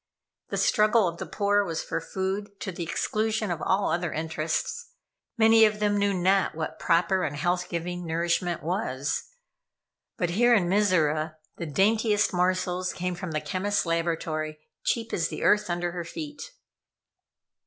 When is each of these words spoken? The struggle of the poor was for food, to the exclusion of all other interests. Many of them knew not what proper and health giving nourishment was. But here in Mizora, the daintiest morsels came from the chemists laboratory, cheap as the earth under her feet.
The 0.49 0.57
struggle 0.57 1.07
of 1.07 1.19
the 1.19 1.27
poor 1.27 1.63
was 1.63 1.83
for 1.83 2.01
food, 2.01 2.59
to 2.61 2.71
the 2.71 2.81
exclusion 2.81 3.51
of 3.51 3.61
all 3.61 3.91
other 3.91 4.11
interests. 4.11 4.93
Many 5.37 5.63
of 5.63 5.79
them 5.79 5.95
knew 5.99 6.11
not 6.11 6.55
what 6.55 6.79
proper 6.79 7.21
and 7.23 7.35
health 7.35 7.69
giving 7.69 8.07
nourishment 8.07 8.63
was. 8.63 9.25
But 10.17 10.31
here 10.31 10.55
in 10.55 10.67
Mizora, 10.67 11.35
the 11.57 11.67
daintiest 11.67 12.33
morsels 12.33 12.93
came 12.93 13.13
from 13.13 13.29
the 13.29 13.41
chemists 13.41 13.85
laboratory, 13.85 14.57
cheap 14.83 15.13
as 15.13 15.27
the 15.27 15.43
earth 15.43 15.69
under 15.69 15.91
her 15.91 16.03
feet. 16.03 16.49